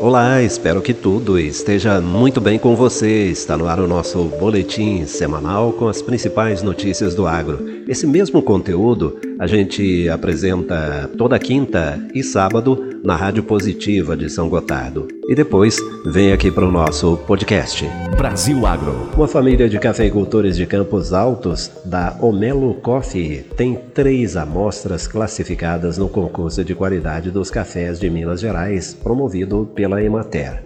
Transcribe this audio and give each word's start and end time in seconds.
Olá, 0.00 0.42
espero 0.42 0.82
que 0.82 0.92
tudo 0.92 1.38
esteja 1.38 2.00
muito 2.00 2.40
bem 2.40 2.58
com 2.58 2.74
você. 2.74 3.28
Está 3.28 3.56
no 3.56 3.68
ar 3.68 3.78
o 3.78 3.86
nosso 3.86 4.24
boletim 4.24 5.06
semanal 5.06 5.72
com 5.72 5.86
as 5.86 6.02
principais 6.02 6.64
notícias 6.64 7.14
do 7.14 7.28
agro. 7.28 7.84
Esse 7.86 8.04
mesmo 8.04 8.42
conteúdo 8.42 9.16
a 9.38 9.46
gente 9.46 10.08
apresenta 10.08 11.08
toda 11.16 11.38
quinta 11.38 12.04
e 12.12 12.24
sábado 12.24 12.93
na 13.04 13.14
Rádio 13.14 13.42
Positiva 13.42 14.16
de 14.16 14.30
São 14.30 14.48
Gotardo. 14.48 15.06
E 15.28 15.34
depois 15.34 15.76
vem 16.06 16.32
aqui 16.32 16.50
para 16.50 16.64
o 16.64 16.72
nosso 16.72 17.18
podcast. 17.18 17.86
Brasil 18.16 18.66
Agro. 18.66 19.10
Uma 19.14 19.28
família 19.28 19.68
de 19.68 19.78
cafeicultores 19.78 20.56
de 20.56 20.64
Campos 20.64 21.12
Altos, 21.12 21.70
da 21.84 22.16
Omelo 22.22 22.72
Coffee, 22.76 23.42
tem 23.56 23.74
três 23.92 24.38
amostras 24.38 25.06
classificadas 25.06 25.98
no 25.98 26.08
concurso 26.08 26.64
de 26.64 26.74
qualidade 26.74 27.30
dos 27.30 27.50
cafés 27.50 28.00
de 28.00 28.08
Minas 28.08 28.40
Gerais, 28.40 28.94
promovido 28.94 29.70
pela 29.74 30.02
Emater. 30.02 30.64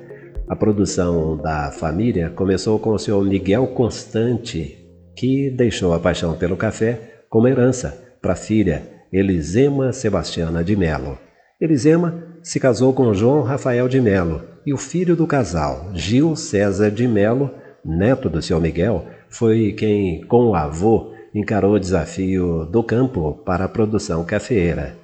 A 0.48 0.54
produção 0.54 1.36
da 1.36 1.72
família 1.72 2.30
começou 2.30 2.78
com 2.78 2.90
o 2.90 2.98
senhor 2.98 3.22
Miguel 3.24 3.66
Constante, 3.66 4.78
que 5.16 5.50
deixou 5.50 5.92
a 5.92 5.98
paixão 5.98 6.34
pelo 6.34 6.56
café 6.56 7.22
como 7.28 7.48
herança 7.48 8.16
para 8.22 8.34
a 8.34 8.36
filha 8.36 8.82
Elisema 9.12 9.92
Sebastiana 9.92 10.62
de 10.62 10.76
Melo. 10.76 11.27
Elisema 11.60 12.22
se 12.40 12.60
casou 12.60 12.92
com 12.92 13.12
João 13.12 13.42
Rafael 13.42 13.88
de 13.88 14.00
Melo 14.00 14.42
e 14.64 14.72
o 14.72 14.76
filho 14.76 15.16
do 15.16 15.26
casal, 15.26 15.90
Gil 15.92 16.36
César 16.36 16.88
de 16.88 17.08
Melo, 17.08 17.50
neto 17.84 18.30
do 18.30 18.40
senhor 18.40 18.60
Miguel, 18.60 19.06
foi 19.28 19.72
quem, 19.72 20.24
com 20.26 20.50
o 20.50 20.54
avô, 20.54 21.12
encarou 21.34 21.74
o 21.74 21.80
desafio 21.80 22.64
do 22.64 22.80
campo 22.84 23.42
para 23.44 23.64
a 23.64 23.68
produção 23.68 24.24
cafeeira. 24.24 24.94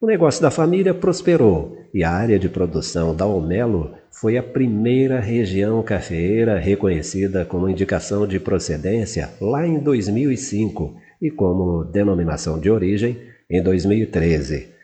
O 0.00 0.06
negócio 0.06 0.40
da 0.40 0.52
família 0.52 0.94
prosperou 0.94 1.76
e 1.92 2.04
a 2.04 2.12
área 2.12 2.38
de 2.38 2.48
produção 2.48 3.14
da 3.14 3.26
Omelo 3.26 3.92
foi 4.12 4.38
a 4.38 4.42
primeira 4.42 5.18
região 5.18 5.82
cafeeira 5.82 6.60
reconhecida 6.60 7.44
como 7.44 7.68
indicação 7.68 8.24
de 8.24 8.38
procedência 8.38 9.30
lá 9.40 9.66
em 9.66 9.80
2005 9.80 10.94
e 11.20 11.28
como 11.28 11.84
denominação 11.84 12.60
de 12.60 12.70
origem 12.70 13.18
em 13.50 13.60
2013. 13.60 14.74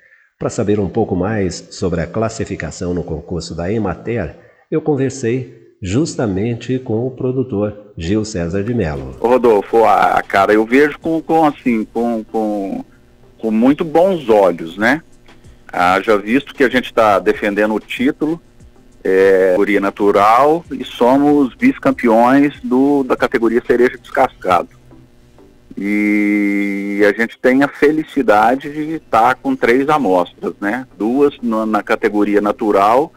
Para 0.41 0.49
saber 0.49 0.81
um 0.81 0.89
pouco 0.89 1.15
mais 1.15 1.69
sobre 1.71 2.01
a 2.01 2.07
classificação 2.07 2.95
no 2.95 3.05
concurso 3.05 3.55
da 3.55 3.71
Emater, 3.71 4.35
eu 4.71 4.81
conversei 4.81 5.75
justamente 5.83 6.79
com 6.79 7.07
o 7.07 7.11
produtor 7.11 7.93
Gil 7.95 8.25
César 8.25 8.65
de 8.65 8.73
Mello. 8.73 9.19
Rodolfo, 9.21 9.85
a, 9.85 10.23
cara, 10.27 10.55
eu 10.55 10.65
vejo 10.65 10.99
com, 10.99 11.21
com 11.21 11.45
assim, 11.45 11.85
com, 11.85 12.25
com, 12.25 12.83
com 13.39 13.51
muito 13.51 13.85
bons 13.85 14.31
olhos, 14.31 14.79
né? 14.79 15.03
Haja 15.71 16.17
visto 16.17 16.55
que 16.55 16.65
a 16.65 16.71
gente 16.71 16.87
está 16.87 17.19
defendendo 17.19 17.75
o 17.75 17.79
título, 17.79 18.41
é, 19.05 19.49
categoria 19.51 19.79
natural, 19.79 20.65
e 20.71 20.83
somos 20.87 21.55
vice-campeões 21.55 22.55
da 23.07 23.15
categoria 23.15 23.63
cereja 23.67 23.99
descascado. 23.99 24.80
E 25.83 27.03
a 27.09 27.19
gente 27.19 27.39
tem 27.39 27.63
a 27.63 27.69
felicidade 27.69 28.71
de 28.71 28.97
estar 28.97 29.37
com 29.37 29.57
três 29.57 29.89
amostras, 29.89 30.53
né? 30.61 30.87
Duas 30.99 31.35
na, 31.41 31.83
categoria 31.83 32.39
natural 32.39 33.11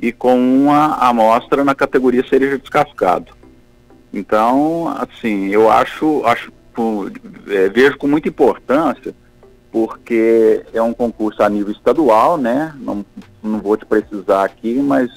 e 0.00 0.10
com 0.12 0.34
uma 0.34 0.94
amostra 0.94 1.62
na 1.62 1.74
categoria 1.74 2.26
cereja 2.26 2.56
descascado. 2.56 3.32
Então, 4.14 4.88
assim, 4.98 5.48
eu 5.48 5.70
acho, 5.70 6.24
acho 6.24 6.50
é, 7.48 7.68
vejo 7.68 7.98
com 7.98 8.06
muita 8.06 8.30
importância 8.30 9.14
porque 9.70 10.64
é 10.72 10.80
um 10.80 10.94
concurso 10.94 11.42
a 11.42 11.50
nível 11.50 11.70
estadual, 11.70 12.38
né? 12.38 12.74
Não, 12.78 13.04
não 13.42 13.60
vou 13.60 13.76
te 13.76 13.84
precisar 13.84 14.44
aqui, 14.44 14.72
mas 14.76 15.10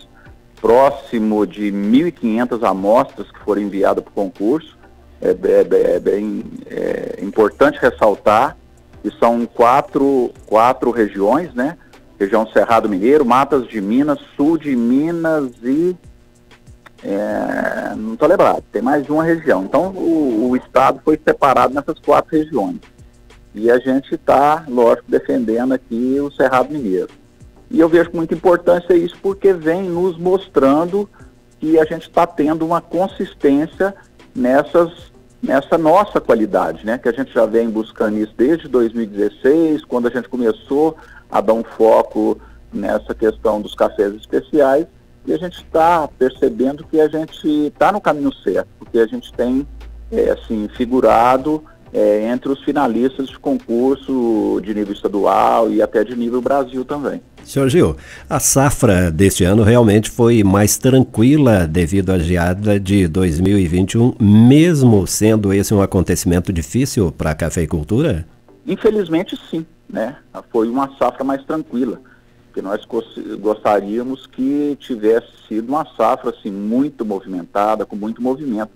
próximo 0.60 1.48
de 1.48 1.72
1.500 1.72 2.68
amostras 2.68 3.32
que 3.32 3.40
foram 3.40 3.62
enviadas 3.62 4.04
para 4.04 4.12
o 4.12 4.14
concurso. 4.14 4.78
É, 5.22 5.30
é, 5.30 5.96
é 5.96 6.00
bem 6.00 6.44
é, 6.70 7.20
importante 7.22 7.78
ressaltar 7.80 8.56
que 9.02 9.12
são 9.18 9.46
quatro, 9.46 10.32
quatro 10.46 10.92
regiões, 10.92 11.54
né? 11.54 11.78
Região 12.20 12.46
Cerrado 12.48 12.90
Mineiro, 12.90 13.26
Matas 13.26 13.68
de 13.68 13.80
Minas, 13.80 14.20
Sul 14.36 14.58
de 14.58 14.76
Minas 14.76 15.52
e 15.64 15.96
é, 17.02 17.96
não 17.96 18.14
estou 18.14 18.28
lembrado, 18.28 18.64
tem 18.72 18.82
mais 18.82 19.10
uma 19.10 19.24
região. 19.24 19.64
Então 19.64 19.90
o, 19.92 20.50
o 20.50 20.58
estado 20.58 21.00
foi 21.04 21.20
separado 21.26 21.74
nessas 21.74 21.98
quatro 22.00 22.38
regiões. 22.38 22.80
E 23.56 23.72
a 23.72 23.80
gente 23.80 24.14
está, 24.14 24.64
lógico, 24.68 25.10
defendendo 25.10 25.74
aqui 25.74 26.18
o 26.20 26.32
Cerrado 26.32 26.72
Mineiro. 26.72 27.10
E 27.72 27.80
eu 27.80 27.88
vejo 27.88 28.12
com 28.12 28.18
muita 28.18 28.34
importância 28.34 28.94
isso 28.94 29.16
porque 29.22 29.54
vem 29.54 29.84
nos 29.84 30.18
mostrando 30.18 31.10
que 31.60 31.80
a 31.80 31.86
gente 31.86 32.04
está 32.04 32.26
tendo 32.26 32.66
uma 32.66 32.82
consistência 32.82 33.94
nessas, 34.36 35.12
nessa 35.42 35.78
nossa 35.78 36.20
qualidade, 36.20 36.86
né? 36.86 36.98
Que 36.98 37.10
a 37.10 37.14
gente 37.14 37.34
já 37.34 37.46
vem 37.46 37.70
buscando 37.70 38.18
isso 38.18 38.34
desde 38.38 38.68
2016, 38.68 39.86
quando 39.86 40.08
a 40.08 40.12
gente 40.12 40.30
começou 40.30 40.98
a 41.32 41.42
dar 41.42 41.54
um 41.54 41.64
foco 41.64 42.40
nessa 42.72 43.14
questão 43.16 43.62
dos 43.62 43.74
cafés 43.74 44.14
especiais, 44.14 44.86
e 45.26 45.34
a 45.34 45.38
gente 45.38 45.58
está 45.58 46.08
percebendo 46.08 46.84
que 46.84 47.00
a 47.00 47.08
gente 47.08 47.48
está 47.68 47.92
no 47.92 48.02
caminho 48.02 48.34
certo, 48.34 48.68
porque 48.80 49.00
a 49.00 49.08
gente 49.08 49.32
tem, 49.34 49.68
é, 50.12 50.32
assim, 50.32 50.68
figurado 50.76 51.64
é, 51.94 52.28
entre 52.28 52.52
os 52.52 52.64
finalistas 52.64 53.28
de 53.28 53.40
concurso 53.40 54.60
de 54.64 54.74
nível 54.74 54.94
estadual 54.94 55.72
e 55.72 55.82
até 55.82 56.04
de 56.04 56.16
nível 56.16 56.42
Brasil 56.42 56.86
também. 56.86 57.22
Senhor 57.44 57.68
Gil, 57.70 57.98
a 58.30 58.40
safra 58.40 59.10
deste 59.10 59.44
ano 59.44 59.64
realmente 59.64 60.10
foi 60.10 60.44
mais 60.44 60.78
tranquila 60.78 61.68
devido 61.68 62.12
à 62.12 62.20
geada 62.20 62.80
de 62.80 63.08
2021, 63.08 64.14
mesmo 64.20 65.08
sendo 65.08 65.52
esse 65.52 65.74
um 65.74 65.82
acontecimento 65.82 66.54
difícil 66.54 67.12
para 67.12 67.32
a 67.32 67.36
cafeicultura? 67.36 68.26
Infelizmente 68.68 69.36
sim, 69.50 69.66
né? 69.90 70.18
Foi 70.52 70.70
uma 70.70 70.96
safra 70.98 71.24
mais 71.24 71.44
tranquila, 71.44 72.00
porque 72.46 72.62
nós 72.62 72.86
gostaríamos 73.40 74.28
que 74.28 74.78
tivesse 74.80 75.28
sido 75.48 75.70
uma 75.70 75.88
safra 75.98 76.30
assim 76.30 76.52
muito 76.52 77.04
movimentada, 77.04 77.86
com 77.86 77.96
muito 77.96 78.22
movimento, 78.22 78.72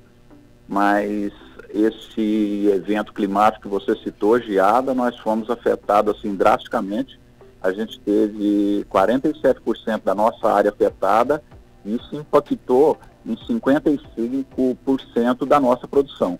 mas 0.67 1.31
esse 1.73 2.69
evento 2.73 3.13
climático 3.13 3.63
que 3.63 3.67
você 3.67 3.95
citou, 4.03 4.39
geada, 4.39 4.93
nós 4.93 5.17
fomos 5.19 5.49
afetados 5.49 6.15
assim 6.17 6.35
drasticamente. 6.35 7.19
A 7.63 7.71
gente 7.71 7.99
teve 8.01 8.85
47% 8.91 10.03
da 10.03 10.13
nossa 10.13 10.51
área 10.51 10.69
afetada 10.69 11.41
e 11.85 11.95
isso 11.95 12.13
impactou 12.15 12.97
em 13.25 13.35
55% 13.35 15.45
da 15.45 15.61
nossa 15.61 15.87
produção. 15.87 16.37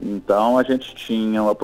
Então 0.00 0.58
a 0.58 0.62
gente 0.62 0.94
tinha 0.94 1.42
uma, 1.42 1.56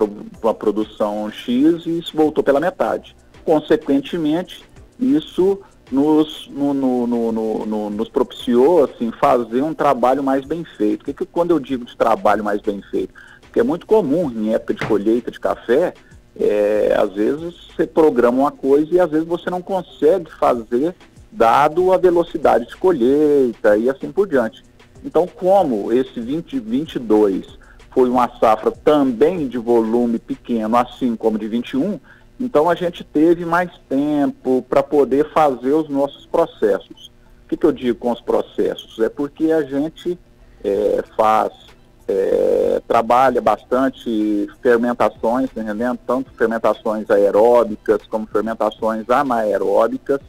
uma 0.43 0.54
produção 0.54 1.31
X 1.31 1.84
e 1.84 1.99
isso 1.99 2.16
voltou 2.16 2.43
pela 2.43 2.59
metade. 2.59 3.15
Consequentemente, 3.44 4.65
isso 4.99 5.60
nos, 5.91 6.49
no, 6.49 6.75
no, 6.75 7.66
no, 7.66 7.91
nos 7.91 8.09
propiciou 8.09 8.84
assim, 8.84 9.10
fazer 9.20 9.62
um 9.62 9.75
trabalho 9.75 10.22
mais 10.22 10.44
bem 10.44 10.65
feito. 10.65 11.03
O 11.03 11.05
que, 11.05 11.12
que 11.12 11.26
quando 11.26 11.50
eu 11.50 11.59
digo 11.59 11.84
de 11.84 11.97
trabalho 11.97 12.44
mais 12.44 12.60
bem 12.60 12.81
feito? 12.91 13.12
Porque 13.43 13.60
é 13.60 13.62
muito 13.62 13.87
comum 13.87 14.31
em 14.31 14.55
época 14.55 14.75
de 14.75 14.87
colheita 14.87 15.31
de 15.31 15.41
café, 15.41 15.94
é, 16.38 16.94
às 16.97 17.12
vezes 17.12 17.54
você 17.75 17.87
programa 17.87 18.43
uma 18.43 18.53
coisa 18.53 18.94
e 18.94 19.00
às 19.00 19.10
vezes 19.10 19.26
você 19.26 19.50
não 19.50 19.60
consegue 19.60 20.31
fazer 20.38 20.94
dado 21.31 21.93
a 21.93 21.97
velocidade 21.97 22.66
de 22.66 22.76
colheita 22.76 23.76
e 23.76 23.91
assim 23.91 24.10
por 24.10 24.26
diante. 24.26 24.62
Então, 25.04 25.26
como 25.26 25.93
esse 25.93 26.15
2022 26.15 27.59
foi 27.91 28.09
uma 28.09 28.31
safra 28.38 28.71
também 28.71 29.49
de 29.49 29.59
volume 29.59 30.19
pequeno, 30.19 30.76
assim 30.76 31.16
como 31.16 31.38
de 31.38 31.49
21, 31.49 31.99
então 32.41 32.70
a 32.70 32.75
gente 32.75 33.03
teve 33.03 33.44
mais 33.44 33.70
tempo 33.88 34.65
para 34.69 34.82
poder 34.82 35.31
fazer 35.32 35.72
os 35.72 35.88
nossos 35.88 36.25
processos. 36.26 37.10
O 37.44 37.49
que, 37.49 37.56
que, 37.56 37.67
eu 37.67 37.73
digo 37.73 37.99
com 37.99 38.12
os 38.12 38.20
processos? 38.20 38.99
É 39.00 39.08
porque 39.08 39.50
a 39.50 39.62
gente 39.62 40.19
é, 40.62 41.02
faz, 41.17 41.52
é, 42.08 42.82
trabalha 42.88 43.40
bastante 43.40 44.49
fermentações, 44.62 45.50
tá? 45.50 45.99
Tanto 46.06 46.32
fermentações 46.32 47.10
aeróbicas 47.10 48.00
como 48.08 48.26
fermentações 48.26 49.08
anaeróbicas, 49.10 50.20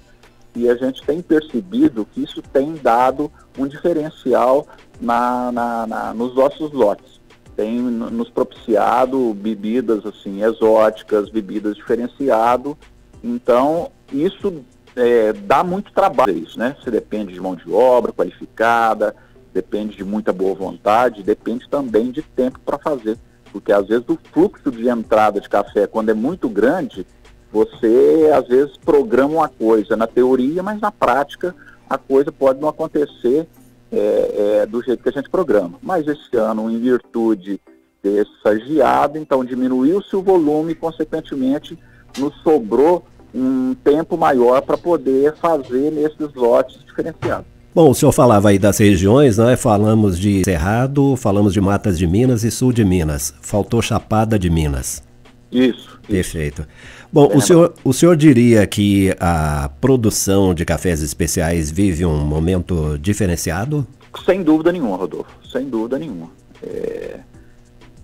e 0.56 0.70
a 0.70 0.76
gente 0.76 1.02
tem 1.04 1.22
percebido 1.22 2.06
que 2.06 2.24
isso 2.24 2.42
tem 2.42 2.74
dado 2.76 3.32
um 3.58 3.66
diferencial 3.66 4.68
na, 5.00 5.52
na, 5.52 5.88
na 5.88 6.14
nos 6.14 6.36
nossos 6.36 6.72
lotes 6.74 7.20
tem 7.60 7.78
nos 7.82 8.30
propiciado 8.30 9.34
bebidas 9.34 10.06
assim 10.06 10.42
exóticas, 10.42 11.30
bebidas 11.30 11.76
diferenciado. 11.76 12.78
Então 13.22 13.92
isso 14.14 14.64
é, 14.96 15.34
dá 15.34 15.62
muito 15.62 15.92
trabalho 15.92 16.38
isso, 16.38 16.58
né? 16.58 16.78
Você 16.80 16.90
depende 16.90 17.34
de 17.34 17.42
mão 17.42 17.58
de 17.58 17.70
obra 17.70 18.14
qualificada, 18.14 19.14
depende 19.54 19.98
de 19.98 20.04
muita 20.04 20.32
boa 20.32 20.56
vontade, 20.56 21.24
depende 21.24 21.68
também 21.70 22.12
de 22.12 22.22
tempo 22.22 22.60
para 22.60 22.78
fazer, 22.78 23.18
porque 23.52 23.72
às 23.72 23.88
vezes 23.88 24.08
o 24.08 24.18
fluxo 24.32 24.72
de 24.72 24.88
entrada 24.88 25.40
de 25.40 25.50
café 25.50 25.88
quando 25.88 26.10
é 26.10 26.14
muito 26.14 26.48
grande, 26.48 27.06
você 27.52 28.30
às 28.34 28.48
vezes 28.48 28.78
programa 28.78 29.34
uma 29.34 29.50
coisa 29.50 29.96
na 29.96 30.08
teoria, 30.08 30.62
mas 30.62 30.80
na 30.80 30.92
prática 30.92 31.56
a 31.90 31.98
coisa 31.98 32.32
pode 32.32 32.62
não 32.62 32.70
acontecer 32.70 33.48
é, 33.92 34.62
é, 34.62 34.66
do 34.66 34.84
jeito 34.84 35.02
que 35.02 35.10
a 35.10 35.12
gente 35.12 35.30
programa. 35.30 35.80
Mas 35.82 36.08
esse 36.08 36.36
ano, 36.38 36.70
em 36.70 36.80
virtude 36.80 37.60
dessa 38.04 38.58
geada, 38.60 39.18
então 39.18 39.44
diminuiu-se 39.44 40.16
o 40.16 40.22
volume 40.22 40.74
e, 40.74 40.76
consequentemente, 40.76 41.78
nos 42.18 42.36
sobrou 42.42 43.04
um 43.34 43.76
tempo 43.76 44.18
maior 44.18 44.62
para 44.62 44.78
poder 44.78 45.36
fazer 45.36 45.92
nesses 45.92 46.34
lotes 46.34 46.84
diferenciados. 46.86 47.59
Bom, 47.74 47.92
o 47.92 47.94
senhor 47.94 48.12
falava 48.12 48.50
aí 48.50 48.58
das 48.58 48.80
regiões, 48.80 49.38
né? 49.38 49.56
Falamos 49.56 50.18
de 50.18 50.44
Cerrado, 50.44 51.16
falamos 51.16 51.54
de 51.54 51.62
Matas 51.62 52.00
de 52.00 52.08
Minas 52.08 52.44
e 52.44 52.50
Sul 52.50 52.74
de 52.74 52.84
Minas. 52.84 53.34
Faltou 53.42 53.80
Chapada 53.80 54.40
de 54.40 54.50
Minas. 54.50 55.04
Isso. 55.52 56.00
Perfeito. 56.08 56.66
Bom, 57.14 57.30
o 57.36 57.40
senhor, 57.40 57.74
o 57.84 57.94
senhor 57.94 58.16
diria 58.16 58.66
que 58.66 59.16
a 59.20 59.70
produção 59.80 60.54
de 60.54 60.66
cafés 60.66 61.02
especiais 61.02 61.70
vive 61.70 62.06
um 62.06 62.26
momento 62.26 62.98
diferenciado? 62.98 63.86
Sem 64.26 64.42
dúvida 64.42 64.72
nenhuma, 64.72 64.98
Rodolfo. 64.98 65.32
Sem 65.52 65.70
dúvida 65.70 66.00
nenhuma. 66.00 66.30
É... 66.64 67.20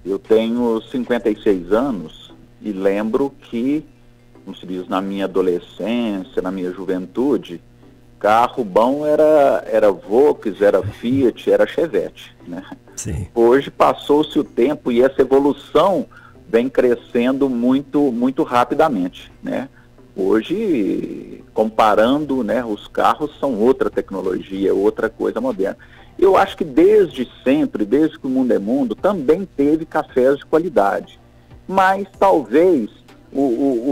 Eu 0.05 0.19
tenho 0.19 0.79
56 0.91 1.71
anos 1.71 2.31
e 2.61 2.71
lembro 2.71 3.33
que, 3.49 3.83
como 4.43 4.55
se 4.55 4.65
diz, 4.67 4.87
na 4.87 5.01
minha 5.01 5.25
adolescência, 5.25 6.39
na 6.43 6.51
minha 6.51 6.71
juventude, 6.71 7.59
carro 8.25 8.63
bom 8.63 9.05
era, 9.05 9.63
era 9.71 9.91
Volks, 9.91 10.59
era 10.59 10.81
Fiat, 10.81 11.51
era 11.51 11.67
Chevette. 11.67 12.35
Né? 12.47 12.63
Sim. 12.95 13.27
Hoje 13.35 13.69
passou-se 13.69 14.39
o 14.39 14.43
tempo 14.43 14.91
e 14.91 15.03
essa 15.03 15.21
evolução 15.21 16.07
vem 16.49 16.67
crescendo 16.67 17.47
muito, 17.47 18.11
muito 18.11 18.41
rapidamente. 18.41 19.31
Né? 19.43 19.69
Hoje, 20.15 21.43
comparando, 21.53 22.43
né, 22.43 22.65
os 22.65 22.87
carros 22.87 23.29
são 23.39 23.59
outra 23.59 23.91
tecnologia, 23.91 24.73
outra 24.73 25.07
coisa 25.07 25.39
moderna. 25.39 25.77
Eu 26.17 26.35
acho 26.35 26.57
que 26.57 26.63
desde 26.63 27.29
sempre, 27.43 27.85
desde 27.85 28.17
que 28.17 28.25
o 28.25 28.29
mundo 28.29 28.51
é 28.51 28.57
mundo, 28.57 28.95
também 28.95 29.47
teve 29.55 29.85
cafés 29.85 30.39
de 30.39 30.45
qualidade. 30.47 31.19
Mas 31.67 32.07
talvez 32.17 32.89
o, 33.31 33.41
o, 33.41 33.89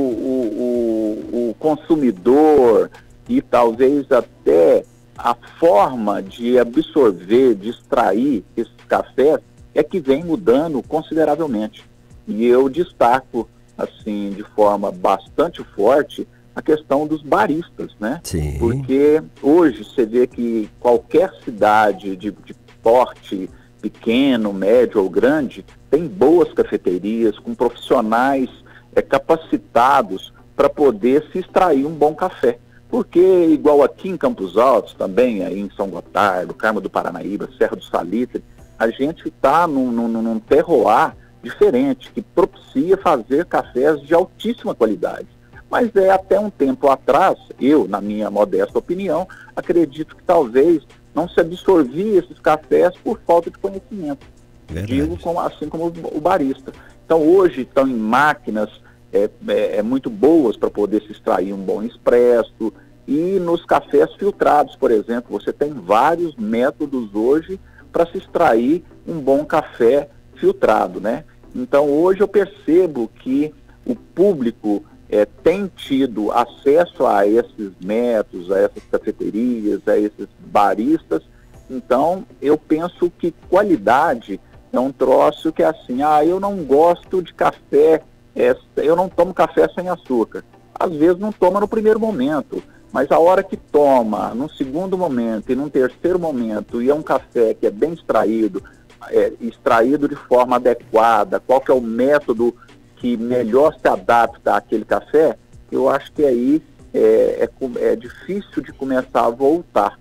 o, 1.30 1.50
o 1.50 1.56
consumidor, 1.60 2.90
e 3.28 3.42
talvez 3.42 4.12
até 4.12 4.84
a 5.18 5.36
forma 5.60 6.22
de 6.22 6.58
absorver, 6.58 7.56
de 7.56 7.70
extrair 7.70 8.44
esses 8.58 8.74
cafés 8.88 9.40
é 9.74 9.84
que 9.84 10.00
vem 10.00 10.24
mudando 10.24 10.82
consideravelmente. 10.84 11.84
E 12.28 12.46
eu 12.46 12.70
destaco, 12.70 13.48
assim, 13.78 14.32
de 14.32 14.44
forma 14.44 14.92
bastante 14.92 15.64
forte, 15.76 16.28
a 16.56 16.62
questão 16.62 17.08
dos 17.08 17.22
baristas, 17.22 17.92
né? 18.00 18.22
Sim. 18.24 18.58
Porque 18.60 19.22
hoje 19.42 19.84
você 19.84 20.06
vê 20.06 20.28
que 20.28 20.70
qualquer 20.80 21.34
cidade 21.44 22.16
de, 22.16 22.32
de 22.32 22.54
porte 22.82 23.50
pequeno, 23.82 24.54
médio 24.54 25.02
ou 25.02 25.10
grande 25.10 25.66
tem 25.90 26.08
boas 26.08 26.54
cafeterias 26.54 27.38
com 27.40 27.56
profissionais 27.56 28.50
é, 28.96 29.02
capacitados 29.02 30.32
para 30.56 30.70
poder 30.70 31.28
se 31.32 31.40
extrair 31.40 31.86
um 31.86 31.94
bom 31.94 32.14
café. 32.14 32.60
Porque, 32.94 33.48
igual 33.48 33.82
aqui 33.82 34.08
em 34.08 34.16
Campos 34.16 34.56
Altos, 34.56 34.94
também 34.94 35.44
aí 35.44 35.60
em 35.60 35.70
São 35.76 35.90
Gotardo, 35.90 36.54
Carmo 36.54 36.80
do 36.80 36.92
Paranaíba, 36.92 37.50
Serra 37.58 37.76
do 37.76 37.84
Salitre, 37.84 38.44
a 38.78 38.88
gente 38.88 39.30
está 39.30 39.66
num, 39.66 39.92
num, 39.92 40.08
num 40.08 40.38
terroir 40.38 41.16
diferente, 41.42 42.12
que 42.12 42.22
propicia 42.22 42.96
fazer 42.96 43.48
cafés 43.48 44.00
de 44.04 44.14
altíssima 44.14 44.76
qualidade. 44.76 45.26
Mas 45.72 45.90
é 45.96 46.12
até 46.12 46.40
um 46.40 46.52
tempo 46.52 46.88
atrás, 46.88 47.36
eu, 47.60 47.88
na 47.88 48.00
minha 48.00 48.30
modesta 48.30 48.78
opinião, 48.78 49.28
acredito 49.56 50.16
que 50.16 50.22
talvez 50.22 50.84
não 51.16 51.28
se 51.28 51.40
absorvia 51.40 52.20
esses 52.20 52.38
cafés 52.38 52.96
por 53.04 53.20
falta 53.26 53.50
de 53.50 53.58
conhecimento. 53.58 54.24
Verdade. 54.68 54.94
Digo 54.94 55.18
como, 55.18 55.40
assim 55.40 55.68
como 55.68 55.88
o 55.88 56.22
barista. 56.22 56.72
Então 57.04 57.28
hoje 57.28 57.62
estão 57.62 57.88
em 57.88 57.96
máquinas 57.96 58.70
é, 59.14 59.30
é, 59.48 59.78
é 59.78 59.82
muito 59.84 60.10
boas 60.10 60.58
para 60.58 60.70
poder 60.72 61.02
se 61.04 61.12
extrair 61.12 61.54
um 61.54 61.64
bom 61.64 61.84
expresso. 61.84 62.74
E 63.08 63.40
nos 63.40 63.66
cafés 63.66 64.14
filtrados, 64.16 64.76
por 64.76 64.92
exemplo, 64.92 65.38
você 65.40 65.52
tem 65.52 65.74
vários 65.74 66.36
métodos 66.36 67.14
hoje 67.14 67.60
para 67.92 68.06
se 68.06 68.18
extrair 68.18 68.84
um 69.08 69.20
bom 69.20 69.46
café 69.46 70.10
filtrado, 70.36 71.02
né? 71.02 71.26
Então 71.54 71.90
hoje 71.90 72.22
eu 72.22 72.28
percebo 72.28 73.10
que 73.20 73.54
o 73.86 73.96
público 73.96 74.84
é, 75.10 75.26
tem 75.26 75.72
tido 75.76 76.32
acesso 76.32 77.06
a 77.06 77.28
esses 77.28 77.72
métodos, 77.84 78.52
a 78.52 78.60
essas 78.60 78.84
cafeterias, 78.90 79.82
a 79.88 79.98
esses 79.98 80.28
baristas. 80.40 81.22
Então 81.70 82.26
eu 82.42 82.58
penso 82.58 83.12
que 83.12 83.34
qualidade 83.50 84.40
é 84.72 84.80
um 84.80 84.92
troço 84.92 85.52
que 85.52 85.62
é 85.62 85.68
assim, 85.68 86.02
ah, 86.02 86.26
eu 86.26 86.40
não 86.40 86.64
gosto 86.64 87.22
de 87.22 87.34
café 87.34 88.02
é, 88.36 88.56
eu 88.78 88.96
não 88.96 89.08
tomo 89.08 89.34
café 89.34 89.68
sem 89.74 89.90
açúcar. 89.90 90.44
Às 90.74 90.92
vezes 90.94 91.20
não 91.20 91.32
toma 91.32 91.60
no 91.60 91.68
primeiro 91.68 92.00
momento, 92.00 92.64
mas 92.94 93.12
a 93.12 93.18
hora 93.18 93.42
que 93.42 93.58
toma, 93.58 94.36
num 94.36 94.48
segundo 94.48 94.96
momento 94.96 95.52
e 95.52 95.56
num 95.56 95.68
terceiro 95.68 96.20
momento, 96.20 96.80
e 96.80 96.92
é 96.92 96.94
um 96.94 97.02
café 97.02 97.56
que 97.56 97.66
é 97.66 97.72
bem 97.72 97.92
extraído, 97.94 98.64
é, 99.10 99.34
extraído 99.42 100.08
de 100.08 100.16
forma 100.16 100.58
adequada, 100.58 101.40
qual 101.40 101.60
que 101.60 101.72
é 101.72 101.74
o 101.74 101.82
método 101.82 102.56
que 102.98 103.18
melhor 103.18 103.76
se 103.82 103.88
adapta 103.88 104.56
àquele 104.56 104.86
café, 104.86 105.36
eu 105.72 105.90
acho 105.90 106.12
que 106.12 106.24
aí 106.24 106.62
é, 106.94 107.50
é, 107.50 107.92
é 107.94 107.96
difícil 107.96 108.62
de 108.62 108.72
começar 108.72 109.26
a 109.26 109.30
voltar. 109.32 110.00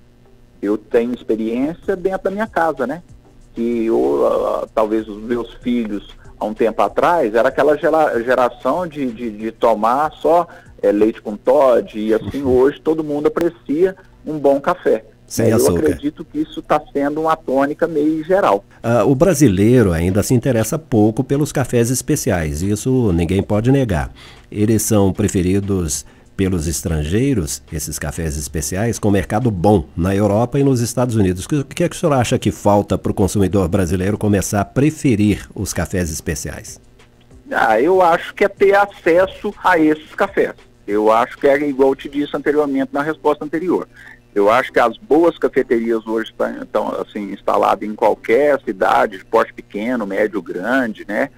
Eu 0.61 0.77
tenho 0.77 1.15
experiência 1.15 1.97
dentro 1.97 2.25
da 2.25 2.31
minha 2.31 2.47
casa, 2.47 2.87
né? 2.87 3.03
Que 3.55 3.87
eu, 3.87 4.69
talvez 4.75 5.09
os 5.09 5.17
meus 5.17 5.55
filhos 5.55 6.15
há 6.39 6.45
um 6.45 6.53
tempo 6.53 6.83
atrás, 6.83 7.35
era 7.35 7.49
aquela 7.49 7.75
geração 7.77 8.87
de, 8.87 9.11
de, 9.11 9.31
de 9.31 9.51
tomar 9.51 10.13
só 10.13 10.47
é, 10.83 10.91
leite 10.91 11.23
com 11.23 11.37
Todd, 11.37 11.99
e 11.99 12.13
assim 12.13 12.43
hoje 12.43 12.81
todo 12.81 13.05
mundo 13.05 13.29
aprecia 13.29 13.97
um 14.27 14.39
bom 14.39 14.61
café. 14.61 15.05
Sem 15.27 15.49
eu 15.49 15.57
açúcar. 15.57 15.79
acredito 15.79 16.25
que 16.25 16.41
isso 16.41 16.61
está 16.61 16.81
sendo 16.93 17.23
uma 17.23 17.37
tônica 17.37 17.87
meio 17.87 18.23
geral. 18.23 18.65
Uh, 18.85 19.09
o 19.09 19.15
brasileiro 19.15 19.93
ainda 19.93 20.23
se 20.23 20.35
interessa 20.35 20.79
pouco 20.79 21.25
pelos 21.25 21.51
cafés 21.51 21.89
especiais, 21.91 22.61
isso 22.61 23.13
ninguém 23.13 23.43
pode 23.43 23.73
negar. 23.73 24.13
Eles 24.51 24.83
são 24.83 25.11
preferidos 25.11 26.05
pelos 26.37 26.67
estrangeiros, 26.67 27.63
esses 27.73 27.99
cafés 27.99 28.37
especiais, 28.37 28.99
com 28.99 29.11
mercado 29.11 29.51
bom 29.51 29.85
na 29.97 30.15
Europa 30.15 30.59
e 30.59 30.65
nos 30.65 30.81
Estados 30.81 31.15
Unidos. 31.15 31.45
O 31.47 31.65
que, 31.65 31.85
é 31.85 31.89
que 31.89 31.97
o 31.97 31.99
senhor 31.99 32.13
acha 32.13 32.39
que 32.39 32.51
falta 32.51 32.99
para 32.99 33.13
o 33.13 33.15
consumidor 33.15 33.69
brasileiro 33.69 34.19
começar 34.19 34.61
a 34.61 34.65
preferir 34.65 35.49
os 35.55 35.73
cafés 35.73 36.11
especiais? 36.11 36.81
Ah, 37.51 37.81
eu 37.81 38.01
acho 38.03 38.35
que 38.35 38.45
é 38.45 38.49
ter 38.49 38.75
acesso 38.75 39.55
a 39.63 39.79
esses 39.79 40.15
cafés. 40.15 40.55
Eu 40.87 41.13
acho 41.13 41.39
que 41.39 41.47
é 41.47 41.69
igual 41.69 41.91
eu 41.91 41.97
te 41.97 42.09
disse 42.09 42.37
anteriormente 42.37 42.91
na 42.93 43.03
resposta 43.03 43.45
anterior. 43.45 43.89
Eu 44.35 44.51
acho 44.51 44.73
que 44.73 44.81
as 44.81 44.97
boas 44.97 45.37
cafeterias 45.37 46.07
hoje 46.07 46.33
estão 46.33 46.89
assim 47.01 47.33
instaladas 47.33 47.89
em 47.89 47.95
qualquer 47.95 48.61
cidade, 48.63 49.19
de 49.19 49.25
porte 49.25 49.53
pequeno, 49.53 50.07
médio, 50.07 50.41
grande, 50.41 51.05
né? 51.07 51.29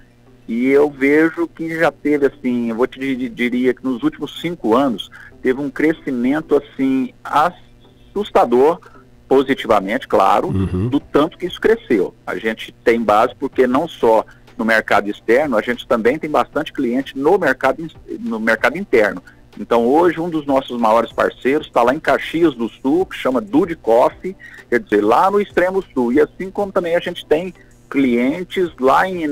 E 0.47 0.67
eu 0.67 0.89
vejo 0.89 1.47
que 1.47 1.77
já 1.77 1.91
teve, 1.91 2.27
assim, 2.27 2.69
eu 2.69 2.75
vou 2.75 2.87
te 2.87 3.29
diria 3.29 3.73
que 3.73 3.83
nos 3.83 4.03
últimos 4.03 4.39
cinco 4.39 4.75
anos 4.75 5.09
teve 5.41 5.59
um 5.59 5.69
crescimento, 5.69 6.55
assim, 6.55 7.13
assustador, 7.23 8.79
positivamente, 9.27 10.07
claro, 10.07 10.47
uhum. 10.47 10.87
do 10.87 10.99
tanto 10.99 11.37
que 11.37 11.47
isso 11.47 11.59
cresceu. 11.59 12.13
A 12.25 12.37
gente 12.37 12.73
tem 12.83 13.01
base 13.01 13.33
porque 13.39 13.65
não 13.65 13.87
só 13.87 14.23
no 14.57 14.65
mercado 14.65 15.09
externo, 15.09 15.57
a 15.57 15.61
gente 15.61 15.87
também 15.87 16.17
tem 16.17 16.29
bastante 16.29 16.71
cliente 16.71 17.17
no 17.17 17.37
mercado, 17.37 17.85
no 18.19 18.39
mercado 18.39 18.77
interno. 18.77 19.21
Então 19.59 19.85
hoje 19.87 20.19
um 20.19 20.29
dos 20.29 20.45
nossos 20.45 20.79
maiores 20.79 21.11
parceiros 21.11 21.67
está 21.67 21.81
lá 21.81 21.93
em 21.93 21.99
Caxias 21.99 22.53
do 22.53 22.67
Sul, 22.67 23.05
que 23.05 23.15
chama 23.15 23.39
Dude 23.39 23.75
Coffee, 23.75 24.35
quer 24.69 24.79
dizer, 24.79 25.01
lá 25.01 25.31
no 25.31 25.39
extremo 25.39 25.83
sul. 25.93 26.11
E 26.11 26.19
assim 26.19 26.51
como 26.51 26.71
também 26.71 26.95
a 26.95 26.99
gente 26.99 27.25
tem 27.25 27.53
clientes 27.89 28.69
lá 28.79 29.07
em 29.07 29.27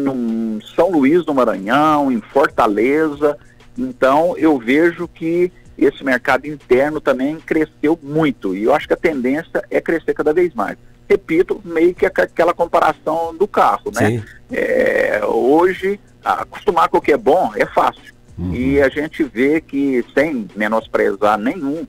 São 0.76 0.92
Luís 0.92 1.26
do 1.26 1.34
Maranhão, 1.34 2.12
em 2.12 2.22
Fortaleza. 2.22 3.38
Então, 3.78 4.38
eu 4.38 4.58
vejo 4.58 5.08
que 5.08 5.52
esse 5.78 6.04
mercado 6.04 6.46
interno 6.46 7.02
também 7.02 7.38
cresceu 7.38 8.00
muito 8.02 8.56
e 8.56 8.64
eu 8.64 8.74
acho 8.74 8.88
que 8.88 8.94
a 8.94 8.98
tendência 8.98 9.64
é 9.70 9.82
crescer 9.82 10.14
cada 10.14 10.32
vez 10.32 10.54
mais. 10.54 10.78
Repito, 11.14 11.62
meio 11.64 11.94
que 11.94 12.08
aquela 12.08 12.56
comparação 12.56 13.36
do 13.36 13.48
carro, 13.48 13.92
né? 13.94 14.24
É, 14.52 15.22
hoje, 15.24 16.00
acostumar 16.26 16.90
com 16.90 16.98
o 16.98 17.02
que 17.02 17.12
é 17.12 17.18
bom 17.18 17.52
é 17.56 17.68
fácil. 17.68 18.12
Uhum. 18.36 18.52
E 18.52 18.82
a 18.82 18.90
gente 18.90 19.24
vê 19.24 19.62
que, 19.62 20.04
sem 20.12 20.48
menosprezar 20.56 21.38
nenhum 21.38 21.86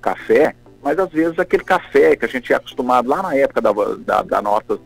café, 0.00 0.54
mas 0.80 0.96
às 0.96 1.10
vezes 1.10 1.40
aquele 1.40 1.64
café 1.64 2.14
que 2.14 2.24
a 2.24 2.28
gente 2.28 2.52
é 2.52 2.56
acostumado 2.56 3.08
lá 3.08 3.20
na 3.20 3.34
época 3.34 3.60
da, 3.60 3.72
da, 3.72 4.22
da 4.22 4.42
nossas 4.42 4.78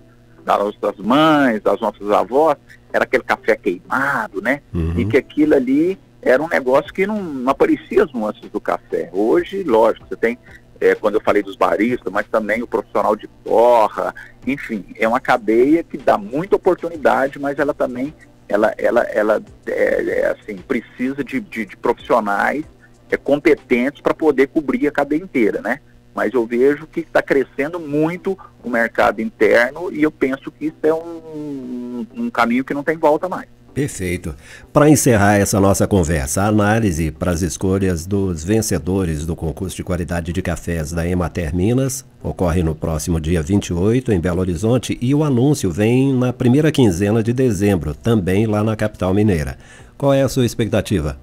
das 0.43 0.59
nossas 0.59 0.97
mães, 0.97 1.63
das 1.63 1.79
nossas 1.79 2.11
avós, 2.11 2.57
era 2.93 3.05
aquele 3.05 3.23
café 3.23 3.57
queimado, 3.57 4.41
né? 4.41 4.63
Uhum. 4.73 4.99
E 4.99 5.05
que 5.05 5.19
aquilo 5.19 5.55
ali 5.55 5.99
era 6.23 6.43
um 6.43 6.49
negócio 6.49 6.93
que 6.95 7.07
não, 7.07 7.23
não 7.23 7.53
aparecia 7.53 8.05
as 8.05 8.13
nuances 8.13 8.51
do 8.51 8.61
café. 8.61 9.11
Hoje, 9.13 9.63
lógico, 9.63 10.07
você 10.09 10.17
tem 10.17 10.39
é, 10.83 10.97
quando 10.97 11.15
eu 11.15 11.21
falei 11.21 11.45
dos 11.45 11.55
baristas, 11.55 12.13
mas 12.13 12.27
também 12.27 12.61
o 12.61 12.67
profissional 12.67 13.15
de 13.15 13.29
porra, 13.45 14.13
enfim, 14.45 14.85
é 14.97 15.07
uma 15.07 15.21
cadeia 15.21 15.85
que 15.85 15.97
dá 15.97 16.19
muita 16.19 16.57
oportunidade, 16.57 17.39
mas 17.39 17.57
ela 17.61 17.73
também 17.73 18.13
ela, 18.49 18.75
ela, 18.77 19.03
ela 19.05 19.43
é, 19.67 20.21
é, 20.21 20.27
assim, 20.27 20.57
precisa 20.57 21.23
de, 21.23 21.41
de, 21.41 21.65
de 21.65 21.77
profissionais 21.77 22.65
é, 23.11 23.17
competentes 23.17 24.01
para 24.01 24.13
poder 24.13 24.49
cobrir 24.49 24.89
a 24.89 24.91
cadeia 24.91 25.23
inteira, 25.23 25.63
né? 25.63 25.79
Mas 26.15 26.35
eu 26.35 26.45
vejo 26.45 26.87
que 26.87 27.01
está 27.01 27.23
crescendo 27.23 27.79
muito 27.79 28.37
o 28.63 28.69
mercado 28.69 29.23
interno 29.23 29.91
e 29.93 30.03
eu 30.03 30.11
penso 30.11 30.51
que 30.51 30.67
isso 30.67 30.77
é 30.83 30.93
um, 30.93 32.07
um 32.15 32.29
caminho 32.29 32.65
que 32.65 32.75
não 32.75 32.83
tem 32.83 32.99
volta 32.99 33.29
mais. 33.29 33.49
Perfeito. 33.75 34.35
Para 34.71 34.91
encerrar 34.91 35.39
essa 35.39 35.59
nossa 35.59 35.87
conversa, 35.87 36.43
a 36.43 36.49
análise 36.49 37.11
para 37.11 37.31
as 37.31 37.41
escolhas 37.41 38.05
dos 38.05 38.45
vencedores 38.45 39.25
do 39.25 39.35
concurso 39.35 39.77
de 39.77 39.83
qualidade 39.83 40.31
de 40.31 40.43
cafés 40.43 40.93
da 40.93 41.07
Emater 41.07 41.55
Minas 41.55 42.05
ocorre 42.23 42.63
no 42.63 42.75
próximo 42.75 43.19
dia 43.19 43.43
28 43.43 44.13
em 44.13 44.21
Belo 44.21 44.41
Horizonte 44.41 44.99
e 45.01 45.15
o 45.15 45.25
anúncio 45.25 45.71
vem 45.71 46.13
na 46.13 46.35
primeira 46.35 46.71
quinzena 46.71 47.23
de 47.23 47.33
dezembro, 47.33 47.95
também 47.95 48.47
lá 48.47 48.63
na 48.63 48.77
capital 48.77 49.15
mineira. 49.15 49.57
Qual 49.97 50.13
é 50.13 50.23
a 50.23 50.29
sua 50.29 50.45
expectativa? 50.45 51.19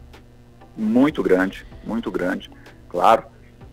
Muito 0.75 1.21
grande, 1.21 1.65
muito 1.85 2.09
grande. 2.09 2.49
Claro, 2.89 3.25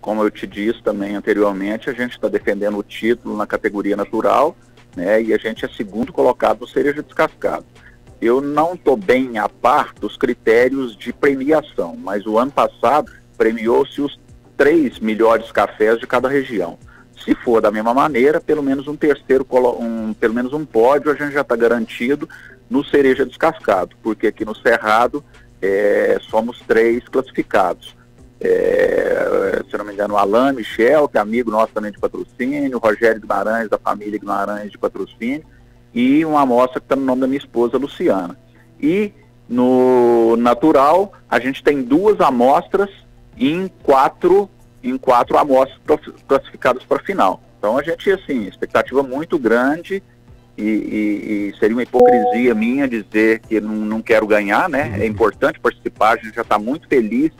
como 0.02 0.23
eu 0.23 0.30
te 0.30 0.47
disse 0.47 0.83
também 0.83 1.16
anteriormente, 1.16 1.88
a 1.88 1.95
gente 1.95 2.12
está 2.12 2.28
defendendo 2.28 2.76
o 2.76 2.83
título 2.83 3.38
na 3.38 3.47
categoria 3.47 3.97
natural, 3.97 4.54
né? 4.95 5.23
E 5.23 5.33
a 5.33 5.38
gente 5.38 5.64
é 5.64 5.68
segundo 5.68 6.12
colocado 6.12 6.68
cereja 6.68 7.02
descascado 7.02 7.64
eu 8.21 8.41
não 8.41 8.75
estou 8.75 8.97
bem 8.97 9.39
a 9.39 9.49
par 9.49 9.93
dos 10.01 10.17
critérios 10.17 10.97
de 10.97 11.13
premiação, 11.13 11.97
mas 11.97 12.27
o 12.27 12.39
ano 12.39 12.51
passado 12.51 13.11
premiou-se 13.37 14.01
os 14.01 14.19
três 14.57 14.99
melhores 14.99 15.53
cafés 15.53 15.99
de 15.99 16.07
cada 16.07 16.29
região. 16.29 16.79
Se 17.23 17.35
for 17.35 17.61
da 17.61 17.71
mesma 17.71 17.93
maneira, 17.93 18.41
pelo 18.41 18.63
menos 18.63 18.89
um 18.89 18.97
terceiro, 18.97 19.47
um, 19.81 20.15
pelo 20.15 20.35
menos 20.35 20.53
um 20.53 20.65
pódio 20.65 21.11
a 21.11 21.15
gente 21.15 21.33
já 21.33 21.41
está 21.43 21.57
garantido 21.57 22.29
no 22.69 22.85
cereja 22.85 23.25
descascado, 23.25 23.97
porque 24.03 24.29
aqui 24.29 24.45
no 24.45 24.55
Cerrado 24.55 25.25
é, 25.61 26.19
somos 26.23 26.61
três 26.67 27.07
classificados. 27.09 27.97
É, 28.41 29.63
se 29.71 29.77
não 29.77 29.85
me 29.85 29.93
engano, 29.93 30.15
o 30.15 30.19
Alain 30.19 30.55
Michel, 30.55 31.09
que 31.09 31.17
é 31.17 31.21
amigo 31.21 31.51
nosso 31.51 31.73
também 31.73 31.91
de 31.91 31.99
patrocínio, 31.99 32.77
o 32.77 32.81
Rogério 32.81 33.21
Guimarães, 33.21 33.69
da 33.69 33.79
família 33.79 34.19
Guimarães 34.19 34.71
de 34.71 34.79
patrocínio, 34.79 35.45
e 35.97 36.23
uma 36.26 36.43
amostra 36.43 36.79
que 36.79 36.85
está 36.85 36.95
no 36.95 37.07
nome 37.07 37.23
da 37.23 37.26
minha 37.26 37.38
esposa, 37.38 37.79
Luciana. 37.79 38.37
E 38.79 39.11
no 39.49 40.37
natural, 40.37 41.11
a 41.26 41.41
gente 41.41 41.65
tem 41.65 41.83
duas 41.83 42.21
amostras 42.21 42.91
em 43.35 43.67
quatro, 43.83 44.50
em 44.85 44.99
quatro 44.99 45.38
amostras 45.38 45.81
classificadas 46.29 46.83
para 46.83 46.99
a 46.99 47.03
final. 47.03 47.41
Então 47.59 47.79
a 47.79 47.83
gente, 47.83 48.11
assim, 48.11 48.47
expectativa 48.47 49.03
muito 49.03 49.38
grande 49.38 50.03
e, 50.59 50.62
e, 50.62 51.50
e, 51.55 51.59
seria 51.59 51.75
uma 51.75 51.83
hipocrisia 51.83 52.55
minha 52.55 52.87
dizer 52.87 53.38
que 53.41 53.59
não, 53.59 53.76
não 53.76 54.03
quero 54.03 54.26
ganhar, 54.26 54.69
né? 54.69 54.99
É 55.00 55.07
importante 55.07 55.59
participar, 55.59 56.12
a 56.12 56.17
gente 56.17 56.35
já 56.35 56.43
está 56.43 56.59
muito 56.59 56.87
feliz 56.88 57.31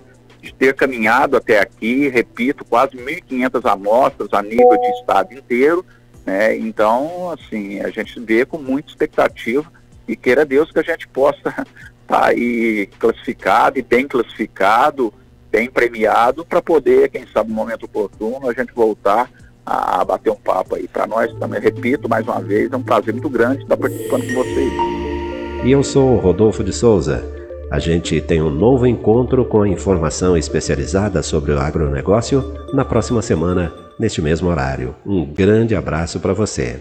de 0.40 0.54
ter 0.54 0.75
caminhado 0.75 1.36
até 1.36 1.60
aqui, 1.60 2.08
repito, 2.08 2.64
quase 2.64 2.96
1.500 2.96 3.70
amostras 3.70 4.28
a 4.32 4.40
nível 4.40 4.78
de 4.80 4.88
estado 5.00 5.34
inteiro, 5.34 5.84
né? 6.26 6.59
Então, 6.59 7.30
assim, 7.30 7.78
a 7.80 7.88
gente 7.88 8.18
vê 8.18 8.45
com 8.45 8.59
muita 8.59 8.90
expectativa 8.90 9.64
e 10.09 10.16
queira 10.16 10.45
Deus 10.45 10.73
que 10.73 10.80
a 10.80 10.83
gente 10.83 11.06
possa 11.06 11.38
estar 11.38 11.64
tá 12.09 12.26
aí 12.26 12.88
classificado 12.99 13.78
e 13.78 13.83
bem 13.83 14.09
classificado, 14.09 15.14
bem 15.50 15.71
premiado, 15.71 16.45
para 16.45 16.61
poder, 16.61 17.09
quem 17.09 17.25
sabe, 17.28 17.50
no 17.50 17.54
momento 17.54 17.85
oportuno, 17.85 18.50
a 18.50 18.52
gente 18.52 18.75
voltar 18.75 19.30
a 19.64 20.04
bater 20.04 20.30
um 20.30 20.37
papo 20.37 20.75
aí. 20.75 20.88
Para 20.88 21.06
nós 21.06 21.33
também, 21.38 21.61
repito 21.61 22.09
mais 22.09 22.26
uma 22.26 22.40
vez, 22.40 22.71
é 22.73 22.76
um 22.76 22.83
prazer 22.83 23.14
muito 23.14 23.30
grande 23.30 23.62
estar 23.62 23.76
participando 23.76 24.26
com 24.26 24.35
vocês. 24.35 24.73
E 25.64 25.71
eu 25.71 25.83
sou 25.83 26.16
Rodolfo 26.16 26.62
de 26.62 26.73
Souza. 26.73 27.25
A 27.71 27.80
gente 27.80 28.21
tem 28.21 28.40
um 28.40 28.50
novo 28.50 28.87
encontro 28.87 29.45
com 29.45 29.66
informação 29.66 30.37
especializada 30.37 31.21
sobre 31.23 31.52
o 31.52 31.59
agronegócio 31.59 32.54
na 32.73 32.85
próxima 32.85 33.21
semana 33.23 33.85
neste 33.98 34.20
mesmo 34.20 34.48
horário. 34.48 34.94
Um 35.04 35.24
grande 35.24 35.74
abraço 35.74 36.20
para 36.20 36.32
você. 36.32 36.80